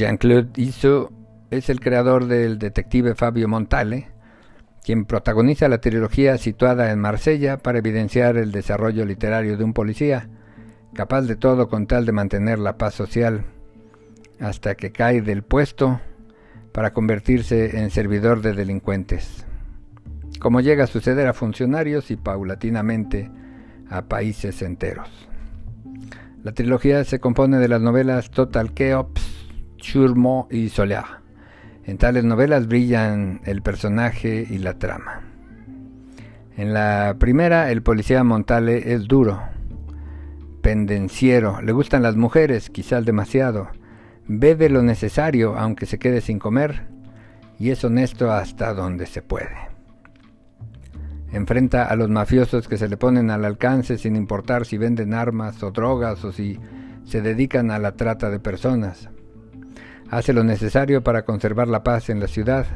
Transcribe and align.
Jean-Claude 0.00 0.48
Issou 0.56 1.10
es 1.50 1.68
el 1.68 1.78
creador 1.78 2.24
del 2.24 2.58
detective 2.58 3.14
Fabio 3.14 3.48
Montale, 3.48 4.08
quien 4.82 5.04
protagoniza 5.04 5.68
la 5.68 5.82
trilogía 5.82 6.38
situada 6.38 6.90
en 6.90 7.00
Marsella 7.00 7.58
para 7.58 7.80
evidenciar 7.80 8.38
el 8.38 8.50
desarrollo 8.50 9.04
literario 9.04 9.58
de 9.58 9.64
un 9.64 9.74
policía, 9.74 10.30
capaz 10.94 11.22
de 11.22 11.36
todo 11.36 11.68
con 11.68 11.86
tal 11.86 12.06
de 12.06 12.12
mantener 12.12 12.58
la 12.58 12.78
paz 12.78 12.94
social, 12.94 13.44
hasta 14.40 14.74
que 14.74 14.90
cae 14.90 15.20
del 15.20 15.42
puesto 15.42 16.00
para 16.72 16.94
convertirse 16.94 17.78
en 17.78 17.90
servidor 17.90 18.40
de 18.40 18.54
delincuentes, 18.54 19.44
como 20.38 20.62
llega 20.62 20.84
a 20.84 20.86
suceder 20.86 21.26
a 21.26 21.34
funcionarios 21.34 22.10
y 22.10 22.16
paulatinamente 22.16 23.30
a 23.90 24.06
países 24.06 24.62
enteros. 24.62 25.10
La 26.42 26.52
trilogía 26.52 27.04
se 27.04 27.20
compone 27.20 27.58
de 27.58 27.68
las 27.68 27.82
novelas 27.82 28.30
Total 28.30 28.72
Keops, 28.72 29.39
Churmo 29.80 30.46
y 30.50 30.68
Soleá 30.68 31.20
en 31.90 31.98
tales 31.98 32.22
novelas 32.22 32.68
brillan 32.68 33.40
el 33.44 33.62
personaje 33.62 34.46
y 34.48 34.58
la 34.58 34.78
trama. 34.78 35.22
En 36.56 36.72
la 36.72 37.16
primera, 37.18 37.72
el 37.72 37.82
policía 37.82 38.22
Montale 38.22 38.92
es 38.94 39.08
duro, 39.08 39.42
pendenciero, 40.62 41.60
le 41.62 41.72
gustan 41.72 42.02
las 42.02 42.14
mujeres, 42.14 42.70
quizás 42.70 43.04
demasiado, 43.04 43.70
bebe 44.28 44.68
lo 44.68 44.82
necesario 44.82 45.58
aunque 45.58 45.86
se 45.86 45.98
quede 45.98 46.20
sin 46.20 46.38
comer 46.38 46.86
y 47.58 47.70
es 47.70 47.82
honesto 47.82 48.30
hasta 48.30 48.72
donde 48.72 49.06
se 49.06 49.22
puede. 49.22 49.56
Enfrenta 51.32 51.86
a 51.86 51.96
los 51.96 52.08
mafiosos 52.08 52.68
que 52.68 52.78
se 52.78 52.88
le 52.88 52.96
ponen 52.96 53.30
al 53.30 53.44
alcance 53.44 53.98
sin 53.98 54.14
importar 54.14 54.64
si 54.64 54.78
venden 54.78 55.12
armas 55.12 55.60
o 55.64 55.72
drogas 55.72 56.24
o 56.24 56.30
si 56.30 56.60
se 57.04 57.20
dedican 57.20 57.72
a 57.72 57.80
la 57.80 57.92
trata 57.92 58.30
de 58.30 58.38
personas 58.38 59.09
hace 60.10 60.32
lo 60.32 60.44
necesario 60.44 61.02
para 61.02 61.24
conservar 61.24 61.68
la 61.68 61.84
paz 61.84 62.10
en 62.10 62.20
la 62.20 62.26
ciudad, 62.26 62.66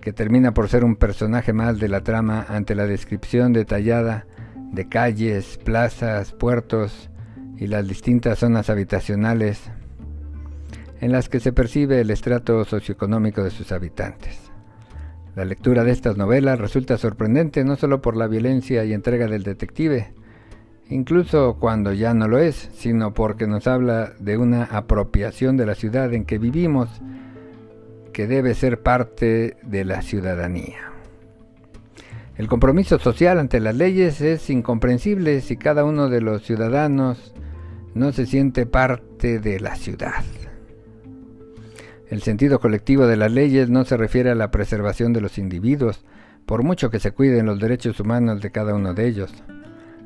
que 0.00 0.12
termina 0.12 0.54
por 0.54 0.68
ser 0.68 0.84
un 0.84 0.96
personaje 0.96 1.52
más 1.52 1.78
de 1.78 1.88
la 1.88 2.02
trama 2.02 2.46
ante 2.48 2.74
la 2.74 2.86
descripción 2.86 3.52
detallada 3.52 4.26
de 4.72 4.88
calles, 4.88 5.58
plazas, 5.58 6.32
puertos 6.32 7.10
y 7.58 7.66
las 7.66 7.86
distintas 7.86 8.38
zonas 8.38 8.70
habitacionales 8.70 9.70
en 11.00 11.12
las 11.12 11.28
que 11.28 11.40
se 11.40 11.52
percibe 11.52 12.00
el 12.00 12.10
estrato 12.10 12.64
socioeconómico 12.64 13.42
de 13.42 13.50
sus 13.50 13.72
habitantes. 13.72 14.38
La 15.34 15.44
lectura 15.44 15.84
de 15.84 15.92
estas 15.92 16.16
novelas 16.16 16.58
resulta 16.58 16.98
sorprendente 16.98 17.64
no 17.64 17.76
solo 17.76 18.00
por 18.00 18.16
la 18.16 18.26
violencia 18.26 18.84
y 18.84 18.92
entrega 18.92 19.26
del 19.26 19.42
detective, 19.42 20.12
incluso 20.90 21.56
cuando 21.58 21.92
ya 21.92 22.12
no 22.12 22.28
lo 22.28 22.38
es, 22.38 22.68
sino 22.74 23.14
porque 23.14 23.46
nos 23.46 23.66
habla 23.66 24.12
de 24.18 24.36
una 24.36 24.64
apropiación 24.64 25.56
de 25.56 25.66
la 25.66 25.74
ciudad 25.74 26.12
en 26.12 26.24
que 26.24 26.38
vivimos 26.38 26.88
que 28.12 28.26
debe 28.26 28.54
ser 28.54 28.82
parte 28.82 29.56
de 29.62 29.84
la 29.84 30.02
ciudadanía. 30.02 30.90
El 32.36 32.48
compromiso 32.48 32.98
social 32.98 33.38
ante 33.38 33.60
las 33.60 33.76
leyes 33.76 34.20
es 34.20 34.50
incomprensible 34.50 35.40
si 35.40 35.56
cada 35.56 35.84
uno 35.84 36.08
de 36.08 36.20
los 36.20 36.42
ciudadanos 36.42 37.34
no 37.94 38.12
se 38.12 38.26
siente 38.26 38.66
parte 38.66 39.38
de 39.38 39.60
la 39.60 39.76
ciudad. 39.76 40.24
El 42.08 42.22
sentido 42.22 42.58
colectivo 42.58 43.06
de 43.06 43.16
las 43.16 43.30
leyes 43.30 43.70
no 43.70 43.84
se 43.84 43.96
refiere 43.96 44.30
a 44.30 44.34
la 44.34 44.50
preservación 44.50 45.12
de 45.12 45.20
los 45.20 45.38
individuos, 45.38 46.04
por 46.46 46.64
mucho 46.64 46.90
que 46.90 46.98
se 46.98 47.12
cuiden 47.12 47.46
los 47.46 47.60
derechos 47.60 48.00
humanos 48.00 48.40
de 48.40 48.50
cada 48.50 48.74
uno 48.74 48.94
de 48.94 49.06
ellos. 49.06 49.32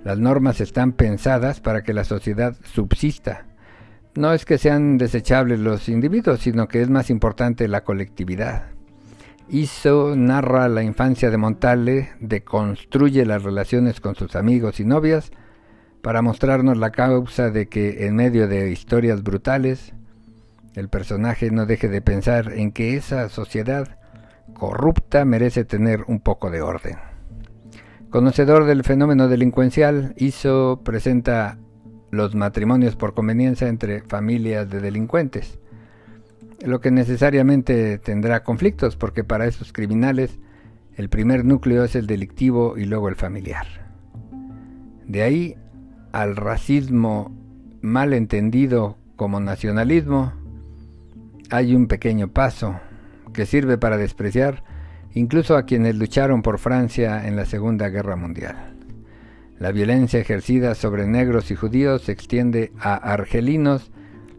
Las 0.04 0.18
normas 0.18 0.60
están 0.60 0.92
pensadas 0.92 1.60
para 1.60 1.82
que 1.82 1.94
la 1.94 2.04
sociedad 2.04 2.54
subsista. 2.62 3.46
No 4.14 4.34
es 4.34 4.44
que 4.44 4.58
sean 4.58 4.98
desechables 4.98 5.58
los 5.58 5.88
individuos, 5.88 6.40
sino 6.40 6.68
que 6.68 6.82
es 6.82 6.90
más 6.90 7.08
importante 7.08 7.66
la 7.68 7.84
colectividad. 7.84 8.66
Iso 9.48 10.14
narra 10.14 10.68
la 10.68 10.82
infancia 10.82 11.30
de 11.30 11.38
Montale, 11.38 12.10
deconstruye 12.20 13.24
las 13.24 13.42
relaciones 13.42 14.00
con 14.00 14.14
sus 14.14 14.36
amigos 14.36 14.78
y 14.78 14.84
novias, 14.84 15.32
para 16.02 16.20
mostrarnos 16.20 16.76
la 16.76 16.90
causa 16.90 17.50
de 17.50 17.68
que 17.68 18.06
en 18.06 18.14
medio 18.14 18.46
de 18.46 18.70
historias 18.70 19.22
brutales, 19.22 19.94
el 20.74 20.90
personaje 20.90 21.50
no 21.50 21.64
deje 21.64 21.88
de 21.88 22.02
pensar 22.02 22.52
en 22.52 22.72
que 22.72 22.94
esa 22.96 23.30
sociedad 23.30 23.98
corrupta 24.52 25.24
merece 25.24 25.64
tener 25.64 26.04
un 26.08 26.20
poco 26.20 26.50
de 26.50 26.60
orden. 26.60 27.13
Conocedor 28.14 28.64
del 28.64 28.84
fenómeno 28.84 29.26
delincuencial, 29.26 30.14
hizo 30.16 30.82
presenta 30.84 31.58
los 32.12 32.36
matrimonios 32.36 32.94
por 32.94 33.12
conveniencia 33.12 33.66
entre 33.66 34.02
familias 34.02 34.70
de 34.70 34.80
delincuentes, 34.80 35.58
lo 36.64 36.80
que 36.80 36.92
necesariamente 36.92 37.98
tendrá 37.98 38.44
conflictos 38.44 38.94
porque 38.94 39.24
para 39.24 39.46
esos 39.46 39.72
criminales 39.72 40.38
el 40.94 41.08
primer 41.08 41.44
núcleo 41.44 41.82
es 41.82 41.96
el 41.96 42.06
delictivo 42.06 42.78
y 42.78 42.84
luego 42.84 43.08
el 43.08 43.16
familiar. 43.16 43.66
De 45.08 45.22
ahí 45.22 45.56
al 46.12 46.36
racismo 46.36 47.36
mal 47.82 48.12
entendido 48.12 48.96
como 49.16 49.40
nacionalismo, 49.40 50.34
hay 51.50 51.74
un 51.74 51.88
pequeño 51.88 52.28
paso 52.28 52.78
que 53.32 53.44
sirve 53.44 53.76
para 53.76 53.96
despreciar 53.96 54.62
incluso 55.14 55.56
a 55.56 55.64
quienes 55.64 55.96
lucharon 55.96 56.42
por 56.42 56.58
Francia 56.58 57.26
en 57.26 57.36
la 57.36 57.46
Segunda 57.46 57.88
Guerra 57.88 58.16
Mundial. 58.16 58.74
La 59.58 59.70
violencia 59.70 60.18
ejercida 60.18 60.74
sobre 60.74 61.06
negros 61.06 61.50
y 61.50 61.54
judíos 61.54 62.02
se 62.02 62.12
extiende 62.12 62.72
a 62.78 62.94
argelinos 62.94 63.92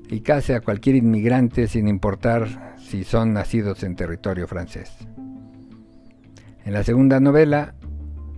y 0.10 0.20
casi 0.20 0.54
a 0.54 0.60
cualquier 0.60 0.98
inmigrante 0.98 1.68
sin 1.68 1.88
importar 1.88 2.76
si 2.78 3.04
son 3.04 3.34
nacidos 3.34 3.84
en 3.84 3.96
territorio 3.96 4.48
francés. 4.48 4.92
En 6.66 6.74
la 6.74 6.84
segunda 6.84 7.20
novela, 7.20 7.76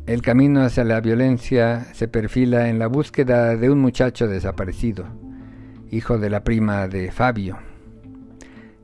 el 0.06 0.22
camino 0.22 0.62
hacia 0.62 0.84
la 0.84 1.02
violencia 1.02 1.88
se 1.94 2.08
perfila 2.08 2.70
en 2.70 2.80
la 2.80 2.88
búsqueda 2.88 3.56
de 3.56 3.70
un 3.70 3.80
muchacho 3.80 4.28
desaparecido, 4.28 5.06
hijo 5.90 6.18
de 6.18 6.30
la 6.30 6.44
prima 6.44 6.88
de 6.88 7.12
Fabio, 7.12 7.58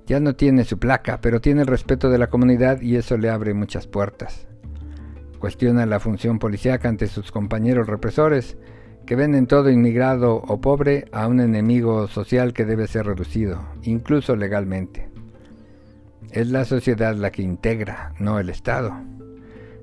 ya 0.05 0.19
no 0.19 0.35
tiene 0.35 0.65
su 0.65 0.79
placa, 0.79 1.21
pero 1.21 1.41
tiene 1.41 1.61
el 1.61 1.67
respeto 1.67 2.09
de 2.09 2.17
la 2.17 2.27
comunidad 2.27 2.81
y 2.81 2.95
eso 2.95 3.17
le 3.17 3.29
abre 3.29 3.53
muchas 3.53 3.87
puertas. 3.87 4.47
Cuestiona 5.39 5.85
la 5.85 5.99
función 5.99 6.39
policíaca 6.39 6.89
ante 6.89 7.07
sus 7.07 7.31
compañeros 7.31 7.87
represores, 7.87 8.57
que 9.05 9.15
ven 9.15 9.35
en 9.35 9.47
todo 9.47 9.69
inmigrado 9.69 10.35
o 10.35 10.61
pobre 10.61 11.05
a 11.11 11.27
un 11.27 11.41
enemigo 11.41 12.07
social 12.07 12.53
que 12.53 12.65
debe 12.65 12.87
ser 12.87 13.05
reducido, 13.05 13.61
incluso 13.83 14.35
legalmente. 14.35 15.09
Es 16.31 16.47
la 16.49 16.65
sociedad 16.65 17.15
la 17.15 17.31
que 17.31 17.41
integra, 17.41 18.13
no 18.19 18.39
el 18.39 18.49
Estado. 18.49 18.93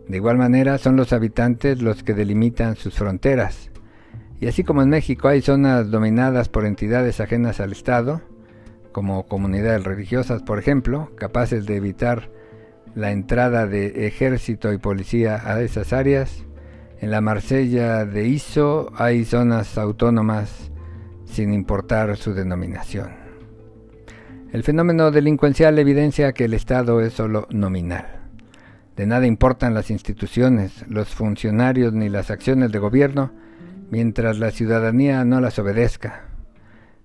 De 0.09 0.17
igual 0.17 0.39
manera 0.39 0.79
son 0.79 0.97
los 0.97 1.13
habitantes 1.13 1.81
los 1.81 2.03
que 2.03 2.15
delimitan 2.15 2.77
sus 2.77 2.95
fronteras. 2.95 3.71
Y 4.41 4.49
así 4.49 4.65
como 4.65 4.83
en 4.83 4.89
México 4.89 5.29
hay 5.29 5.43
zonas 5.43 5.91
dominadas 5.91 6.49
por 6.49 6.65
entidades 6.65 7.21
ajenas 7.21 7.61
al 7.61 7.73
Estado, 7.73 8.23
como 8.93 9.27
comunidades 9.27 9.85
religiosas, 9.85 10.43
por 10.43 10.59
ejemplo, 10.59 11.11
capaces 11.17 11.67
de 11.67 11.77
evitar 11.77 12.31
la 12.95 13.13
entrada 13.13 13.67
de 13.67 14.07
ejército 14.07 14.73
y 14.73 14.79
policía 14.79 15.41
a 15.45 15.61
esas 15.61 15.93
áreas. 15.93 16.45
En 17.01 17.11
la 17.11 17.21
Marsella 17.21 18.05
de 18.05 18.29
Iso 18.29 18.93
hay 18.97 19.25
zonas 19.25 19.79
autónomas 19.79 20.71
sin 21.25 21.53
importar 21.53 22.17
su 22.17 22.35
denominación. 22.35 23.11
El 24.53 24.65
fenómeno 24.65 25.11
delincuencial 25.11 25.79
evidencia 25.79 26.33
que 26.33 26.45
el 26.45 26.55
Estado 26.55 27.01
es 27.01 27.13
solo 27.13 27.47
nominal. 27.51 28.07
De 28.97 29.07
nada 29.07 29.27
importan 29.27 29.73
las 29.73 29.91
instituciones, 29.91 30.85
los 30.89 31.09
funcionarios 31.09 31.93
ni 31.93 32.09
las 32.09 32.31
acciones 32.31 32.73
de 32.73 32.81
gobierno 32.81 33.33
mientras 33.91 34.39
la 34.39 34.51
ciudadanía 34.51 35.25
no 35.25 35.41
las 35.41 35.59
obedezca 35.59 36.30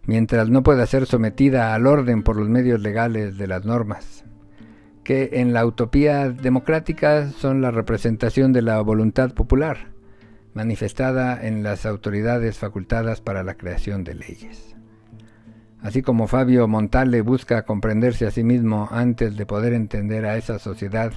mientras 0.06 0.50
no 0.50 0.64
pueda 0.64 0.86
ser 0.86 1.06
sometida 1.06 1.74
al 1.74 1.88
orden 1.88 2.24
por 2.24 2.38
los 2.38 2.50
medios 2.50 2.80
legales 2.80 3.38
de 3.38 3.48
las 3.48 3.66
normas, 3.66 4.24
que 5.04 5.30
en 5.34 5.54
la 5.54 5.66
utopía 5.66 6.30
democrática 6.30 7.30
son 7.30 7.62
la 7.62 7.72
representación 7.72 8.54
de 8.54 8.62
la 8.62 8.82
voluntad 8.82 9.34
popular, 9.34 9.90
manifestada 10.54 11.46
en 11.46 11.64
las 11.64 11.86
autoridades 11.86 12.58
facultadas 12.58 13.22
para 13.22 13.44
la 13.44 13.56
creación 13.56 14.04
de 14.04 14.16
leyes. 14.16 14.76
Así 15.82 16.02
como 16.02 16.28
Fabio 16.28 16.68
Montale 16.68 17.22
busca 17.22 17.64
comprenderse 17.64 18.26
a 18.26 18.32
sí 18.32 18.44
mismo 18.44 18.88
antes 18.92 19.38
de 19.38 19.46
poder 19.46 19.74
entender 19.74 20.26
a 20.26 20.38
esa 20.38 20.58
sociedad 20.58 21.14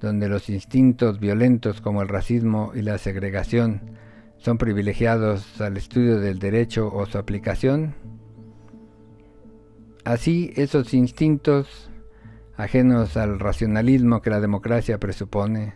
donde 0.00 0.28
los 0.28 0.48
instintos 0.48 1.20
violentos 1.20 1.80
como 1.80 2.02
el 2.02 2.08
racismo 2.08 2.72
y 2.74 2.82
la 2.82 2.98
segregación 2.98 3.80
son 4.38 4.58
privilegiados 4.58 5.60
al 5.60 5.76
estudio 5.76 6.18
del 6.18 6.40
derecho 6.40 6.92
o 6.92 7.06
su 7.06 7.16
aplicación, 7.16 7.94
Así, 10.04 10.52
esos 10.56 10.94
instintos, 10.94 11.90
ajenos 12.56 13.16
al 13.16 13.38
racionalismo 13.38 14.20
que 14.20 14.30
la 14.30 14.40
democracia 14.40 14.98
presupone, 14.98 15.74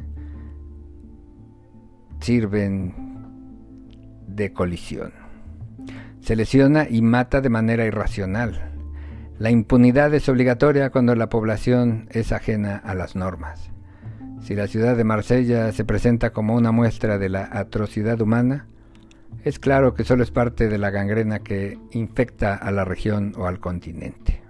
sirven 2.21 2.95
de 4.27 4.53
colisión. 4.53 5.13
Se 6.21 6.35
lesiona 6.35 6.89
y 6.91 7.03
mata 7.03 7.41
de 7.41 7.51
manera 7.51 7.85
irracional. 7.85 8.73
La 9.39 9.51
impunidad 9.51 10.13
es 10.13 10.29
obligatoria 10.29 10.91
cuando 10.91 11.15
la 11.15 11.29
población 11.29 12.09
es 12.11 12.33
ajena 12.33 12.77
a 12.77 12.95
las 12.95 13.15
normas. 13.15 13.71
Si 14.41 14.55
la 14.55 14.67
ciudad 14.67 14.97
de 14.97 15.05
Marsella 15.05 15.71
se 15.71 15.85
presenta 15.85 16.31
como 16.31 16.57
una 16.57 16.73
muestra 16.73 17.19
de 17.19 17.29
la 17.29 17.49
atrocidad 17.53 18.21
humana, 18.21 18.67
es 19.45 19.59
claro 19.59 19.95
que 19.95 20.05
solo 20.05 20.23
es 20.23 20.31
parte 20.31 20.69
de 20.69 20.79
la 20.79 20.91
gangrena 20.91 21.39
que 21.41 21.79
infecta 21.93 22.55
a 22.55 22.71
la 22.71 22.85
región 22.85 23.33
o 23.37 23.47
al 23.47 23.61
continente. 23.61 24.43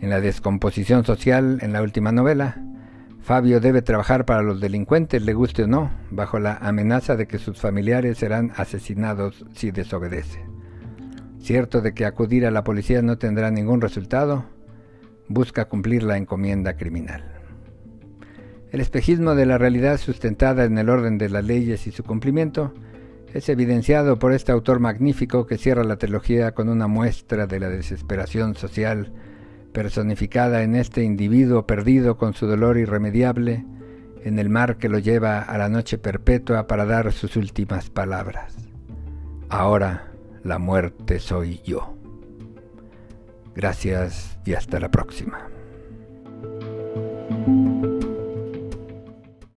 En 0.00 0.10
la 0.10 0.20
descomposición 0.20 1.04
social, 1.04 1.58
en 1.62 1.72
la 1.72 1.82
última 1.82 2.12
novela, 2.12 2.62
Fabio 3.22 3.60
debe 3.60 3.82
trabajar 3.82 4.24
para 4.24 4.42
los 4.42 4.60
delincuentes, 4.60 5.22
le 5.22 5.34
guste 5.34 5.64
o 5.64 5.66
no, 5.66 5.90
bajo 6.10 6.38
la 6.38 6.54
amenaza 6.56 7.16
de 7.16 7.26
que 7.26 7.38
sus 7.38 7.58
familiares 7.58 8.18
serán 8.18 8.52
asesinados 8.56 9.44
si 9.54 9.70
desobedece. 9.70 10.42
Cierto 11.38 11.80
de 11.80 11.92
que 11.94 12.06
acudir 12.06 12.46
a 12.46 12.50
la 12.50 12.64
policía 12.64 13.02
no 13.02 13.18
tendrá 13.18 13.50
ningún 13.50 13.80
resultado, 13.80 14.46
busca 15.28 15.66
cumplir 15.66 16.02
la 16.02 16.16
encomienda 16.16 16.76
criminal. 16.76 17.24
El 18.72 18.80
espejismo 18.80 19.34
de 19.34 19.46
la 19.46 19.58
realidad 19.58 19.98
sustentada 19.98 20.64
en 20.64 20.78
el 20.78 20.88
orden 20.88 21.18
de 21.18 21.28
las 21.28 21.44
leyes 21.44 21.86
y 21.86 21.92
su 21.92 22.04
cumplimiento 22.04 22.72
es 23.32 23.48
evidenciado 23.48 24.18
por 24.18 24.32
este 24.32 24.52
autor 24.52 24.80
magnífico 24.80 25.46
que 25.46 25.58
cierra 25.58 25.84
la 25.84 25.96
trilogía 25.96 26.52
con 26.52 26.68
una 26.68 26.86
muestra 26.86 27.46
de 27.46 27.60
la 27.60 27.68
desesperación 27.68 28.54
social 28.56 29.12
personificada 29.72 30.62
en 30.62 30.74
este 30.74 31.04
individuo 31.04 31.66
perdido 31.66 32.16
con 32.16 32.34
su 32.34 32.46
dolor 32.46 32.76
irremediable 32.76 33.64
en 34.24 34.38
el 34.38 34.50
mar 34.50 34.76
que 34.76 34.88
lo 34.88 34.98
lleva 34.98 35.40
a 35.40 35.58
la 35.58 35.68
noche 35.68 35.96
perpetua 35.96 36.66
para 36.66 36.84
dar 36.84 37.12
sus 37.12 37.36
últimas 37.36 37.88
palabras. 37.88 38.56
Ahora 39.48 40.12
la 40.42 40.58
muerte 40.58 41.20
soy 41.20 41.60
yo. 41.64 41.96
Gracias 43.54 44.38
y 44.44 44.54
hasta 44.54 44.80
la 44.80 44.90
próxima. 44.90 45.48